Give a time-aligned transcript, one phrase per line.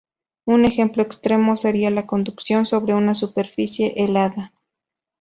[0.45, 4.51] Un ejemplo extremo sería la conducción sobre una superficie helada.